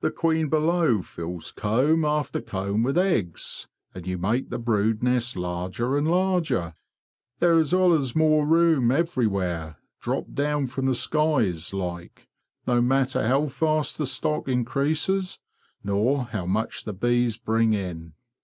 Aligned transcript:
The 0.00 0.10
queen 0.10 0.48
below 0.48 1.02
fills 1.02 1.52
comb 1.52 2.04
after 2.04 2.40
comb 2.40 2.82
with 2.82 2.98
eggs, 2.98 3.68
and 3.94 4.04
you 4.04 4.18
make 4.18 4.50
the 4.50 4.58
brood 4.58 5.04
nest 5.04 5.36
larger 5.36 5.96
and 5.96 6.10
larger. 6.10 6.74
There 7.38 7.56
is 7.60 7.72
allers 7.72 8.16
more 8.16 8.44
room 8.44 8.90
everywhere, 8.90 9.76
dropped 10.00 10.34
down 10.34 10.66
from 10.66 10.86
the 10.86 10.96
skies, 10.96 11.72
like; 11.72 12.26
no 12.66 12.82
matter 12.82 13.24
how 13.24 13.46
fast 13.46 13.98
the 13.98 14.06
stock 14.06 14.48
increases, 14.48 15.38
nor 15.84 16.24
how 16.24 16.44
much 16.46 16.82
the 16.82 16.92
bees 16.92 17.36
bring 17.36 17.72
in. 17.72 18.14